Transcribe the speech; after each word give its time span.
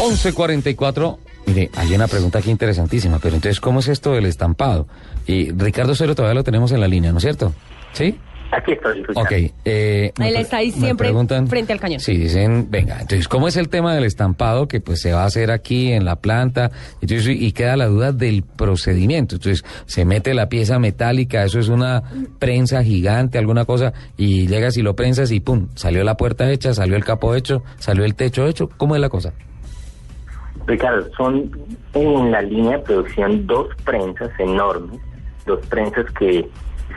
11.44. 0.00 1.18
Mire, 1.46 1.70
hay 1.76 1.94
una 1.94 2.06
pregunta 2.06 2.38
aquí 2.38 2.50
interesantísima, 2.50 3.18
pero 3.18 3.34
entonces, 3.34 3.60
¿cómo 3.60 3.80
es 3.80 3.88
esto 3.88 4.12
del 4.12 4.26
estampado? 4.26 4.86
Y 5.26 5.50
Ricardo 5.52 5.94
Cero 5.94 6.14
todavía 6.14 6.34
lo 6.34 6.44
tenemos 6.44 6.72
en 6.72 6.80
la 6.80 6.88
línea, 6.88 7.10
¿no 7.12 7.18
es 7.18 7.22
cierto? 7.24 7.52
¿Sí? 7.92 8.16
Aquí 8.52 8.72
estoy. 8.72 9.02
Ok. 9.14 9.32
Eh, 9.64 10.12
Él 10.18 10.36
está 10.36 10.58
ahí 10.58 10.70
siempre 10.70 11.08
preguntan- 11.08 11.48
frente 11.48 11.72
al 11.72 11.80
cañón. 11.80 12.00
Sí, 12.00 12.16
dicen, 12.18 12.66
venga, 12.70 13.00
entonces, 13.00 13.26
¿cómo 13.26 13.48
es 13.48 13.56
el 13.56 13.70
tema 13.70 13.94
del 13.94 14.04
estampado 14.04 14.68
que 14.68 14.80
pues 14.80 15.00
se 15.00 15.12
va 15.14 15.22
a 15.22 15.26
hacer 15.26 15.50
aquí 15.50 15.90
en 15.92 16.04
la 16.04 16.16
planta? 16.16 16.70
Entonces, 17.00 17.28
y 17.40 17.52
queda 17.52 17.76
la 17.78 17.86
duda 17.86 18.12
del 18.12 18.42
procedimiento. 18.42 19.36
Entonces, 19.36 19.64
se 19.86 20.04
mete 20.04 20.34
la 20.34 20.48
pieza 20.50 20.78
metálica, 20.78 21.44
eso 21.44 21.58
es 21.60 21.68
una 21.68 22.02
prensa 22.38 22.84
gigante, 22.84 23.38
alguna 23.38 23.64
cosa, 23.64 23.94
y 24.18 24.46
llegas 24.46 24.76
y 24.76 24.82
lo 24.82 24.94
prensas 24.96 25.30
y 25.32 25.40
pum, 25.40 25.68
salió 25.74 26.04
la 26.04 26.16
puerta 26.18 26.50
hecha, 26.50 26.74
salió 26.74 26.96
el 26.96 27.04
capo 27.04 27.34
hecho, 27.34 27.62
salió 27.78 28.04
el 28.04 28.14
techo 28.14 28.46
hecho. 28.46 28.68
¿Cómo 28.76 28.94
es 28.94 29.00
la 29.00 29.08
cosa? 29.08 29.32
Ricardo, 30.66 31.10
son 31.16 31.50
en 31.94 32.30
la 32.30 32.42
línea 32.42 32.78
de 32.78 32.84
producción 32.84 33.46
dos 33.46 33.68
prensas 33.84 34.30
enormes, 34.38 35.00
dos 35.46 35.64
prensas 35.66 36.10
que 36.12 36.48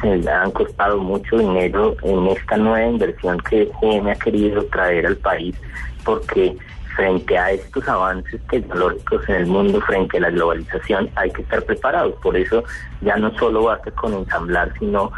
se 0.00 0.30
han 0.30 0.50
costado 0.52 0.98
mucho 0.98 1.38
dinero 1.38 1.96
en 2.02 2.28
esta 2.28 2.56
nueva 2.56 2.86
inversión 2.86 3.38
que 3.48 3.70
GM 3.80 4.10
ha 4.10 4.14
querido 4.14 4.64
traer 4.66 5.06
al 5.06 5.16
país, 5.16 5.54
porque 6.04 6.56
frente 6.96 7.38
a 7.38 7.52
estos 7.52 7.86
avances 7.88 8.40
tecnológicos 8.50 9.28
en 9.28 9.34
el 9.36 9.46
mundo, 9.46 9.80
frente 9.82 10.18
a 10.18 10.20
la 10.20 10.30
globalización, 10.30 11.10
hay 11.16 11.30
que 11.30 11.42
estar 11.42 11.62
preparados. 11.64 12.14
Por 12.22 12.36
eso 12.36 12.64
ya 13.00 13.16
no 13.16 13.36
solo 13.38 13.64
basta 13.64 13.90
con 13.92 14.14
ensamblar, 14.14 14.72
sino 14.78 15.12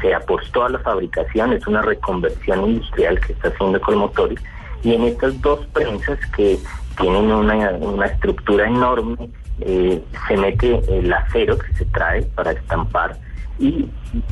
se 0.00 0.14
apostó 0.14 0.64
a 0.64 0.70
la 0.70 0.78
fabricación, 0.80 1.52
es 1.52 1.66
una 1.66 1.82
reconversión 1.82 2.64
industrial 2.68 3.18
que 3.20 3.32
está 3.32 3.48
haciendo 3.48 3.80
Colmotoris, 3.80 4.40
y 4.82 4.94
en 4.94 5.04
estas 5.04 5.40
dos 5.40 5.66
prensas 5.72 6.18
que 6.36 6.58
tienen 6.98 7.30
una, 7.30 7.70
una 7.72 8.06
estructura 8.06 8.66
enorme, 8.66 9.16
eh, 9.60 10.02
se 10.26 10.36
mete 10.36 10.80
el 10.88 11.12
acero 11.12 11.58
que 11.58 11.72
se 11.74 11.84
trae 11.86 12.22
para 12.22 12.52
estampar 12.52 13.18
y 13.58 13.86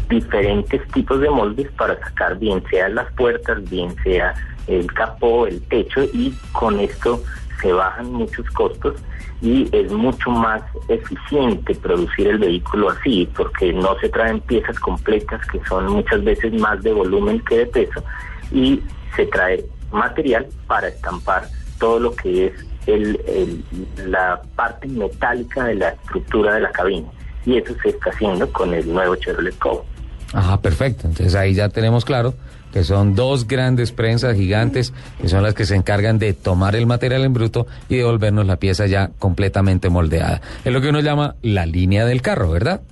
diferentes 0.08 0.86
tipos 0.88 1.20
de 1.20 1.28
moldes 1.28 1.70
para 1.72 1.98
sacar 2.00 2.38
bien 2.38 2.62
sea 2.70 2.88
las 2.88 3.12
puertas, 3.12 3.68
bien 3.68 3.94
sea 4.02 4.34
el 4.66 4.86
capó, 4.92 5.46
el 5.46 5.60
techo 5.68 6.02
y 6.04 6.34
con 6.52 6.80
esto 6.80 7.22
se 7.60 7.72
bajan 7.72 8.12
muchos 8.12 8.48
costos 8.50 8.94
y 9.42 9.68
es 9.76 9.92
mucho 9.92 10.30
más 10.30 10.62
eficiente 10.88 11.74
producir 11.74 12.28
el 12.28 12.38
vehículo 12.38 12.90
así 12.90 13.28
porque 13.36 13.72
no 13.72 13.98
se 14.00 14.08
traen 14.08 14.40
piezas 14.40 14.78
completas 14.80 15.46
que 15.48 15.60
son 15.66 15.92
muchas 15.92 16.24
veces 16.24 16.52
más 16.54 16.82
de 16.82 16.92
volumen 16.92 17.40
que 17.40 17.58
de 17.58 17.66
peso 17.66 18.02
y 18.50 18.82
se 19.14 19.26
trae 19.26 19.64
material 19.90 20.46
para 20.66 20.88
estampar 20.88 21.48
todo 21.78 21.98
lo 21.98 22.14
que 22.14 22.46
es 22.46 22.52
el, 22.86 23.64
la 24.06 24.40
parte 24.56 24.88
metálica 24.88 25.64
de 25.64 25.74
la 25.74 25.90
estructura 25.90 26.54
de 26.54 26.60
la 26.60 26.72
cabina 26.72 27.08
y 27.44 27.56
eso 27.56 27.74
se 27.82 27.90
está 27.90 28.10
haciendo 28.10 28.50
con 28.52 28.74
el 28.74 28.92
nuevo 28.92 29.16
Chevrolet 29.16 29.56
Cobalt. 29.58 29.86
Ajá, 30.32 30.60
perfecto. 30.60 31.06
Entonces 31.06 31.34
ahí 31.34 31.54
ya 31.54 31.68
tenemos 31.70 32.04
claro 32.04 32.34
que 32.72 32.84
son 32.84 33.14
dos 33.14 33.46
grandes 33.46 33.92
prensas 33.92 34.36
gigantes 34.36 34.92
que 35.20 35.28
son 35.28 35.42
las 35.42 35.54
que 35.54 35.64
se 35.64 35.74
encargan 35.74 36.18
de 36.18 36.34
tomar 36.34 36.76
el 36.76 36.86
material 36.86 37.24
en 37.24 37.32
bruto 37.32 37.66
y 37.88 37.96
devolvernos 37.96 38.46
la 38.46 38.56
pieza 38.56 38.86
ya 38.86 39.10
completamente 39.18 39.88
moldeada. 39.88 40.42
Es 40.64 40.72
lo 40.72 40.80
que 40.80 40.88
uno 40.88 41.00
llama 41.00 41.36
la 41.42 41.64
línea 41.64 42.04
del 42.04 42.20
carro, 42.20 42.50
¿verdad? 42.50 42.82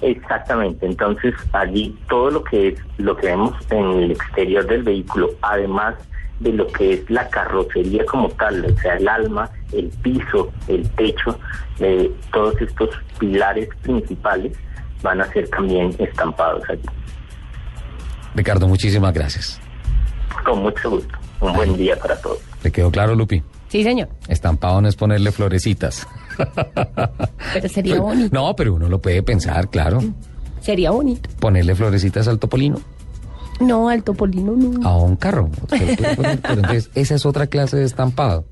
Exactamente, 0.00 0.84
entonces 0.84 1.34
allí 1.52 1.96
todo 2.08 2.30
lo 2.30 2.44
que 2.44 2.68
es 2.68 2.80
lo 2.98 3.16
que 3.16 3.28
vemos 3.28 3.54
en 3.70 3.84
el 4.02 4.10
exterior 4.10 4.66
del 4.66 4.82
vehículo, 4.82 5.30
además 5.40 5.94
de 6.40 6.52
lo 6.52 6.66
que 6.66 6.92
es 6.94 7.10
la 7.10 7.28
carrocería 7.30 8.04
como 8.04 8.28
tal, 8.30 8.64
o 8.66 8.78
sea, 8.80 8.96
el 8.96 9.08
alma, 9.08 9.50
el 9.72 9.88
piso, 10.02 10.52
el 10.68 10.88
techo, 10.90 11.38
eh, 11.78 12.10
todos 12.30 12.60
estos 12.60 12.90
pilares 13.18 13.68
principales 13.82 14.52
van 15.02 15.22
a 15.22 15.32
ser 15.32 15.48
también 15.48 15.94
estampados 15.98 16.62
allí. 16.68 16.82
Ricardo, 18.34 18.68
muchísimas 18.68 19.14
gracias. 19.14 19.60
Con 20.44 20.62
mucho 20.62 20.90
gusto. 20.90 21.16
Un 21.40 21.54
buen 21.54 21.76
día 21.76 21.98
para 21.98 22.20
todos. 22.20 22.38
¿Le 22.62 22.70
quedó 22.70 22.90
claro, 22.90 23.14
Lupi? 23.14 23.42
Sí, 23.68 23.82
señor. 23.82 24.08
Estampado 24.28 24.80
no 24.80 24.88
es 24.88 24.96
ponerle 24.96 25.32
florecitas. 25.32 26.06
Pero 27.54 27.68
sería 27.68 28.00
bonito. 28.00 28.28
No, 28.32 28.54
pero 28.56 28.74
uno 28.74 28.88
lo 28.88 29.00
puede 29.00 29.22
pensar, 29.22 29.68
claro. 29.70 30.00
Sería 30.60 30.90
bonito. 30.90 31.28
Ponerle 31.40 31.74
florecitas 31.74 32.26
al 32.28 32.38
topolino, 32.38 32.80
No, 33.60 33.88
al 33.88 34.02
topolino 34.02 34.52
no. 34.56 34.86
a 34.88 34.96
un 34.98 35.16
carro. 35.16 35.48
Pero 35.68 36.24
entonces, 36.30 36.90
esa 36.94 37.14
es 37.14 37.24
otra 37.26 37.46
clase 37.46 37.76
de 37.76 37.84
estampado. 37.84 38.44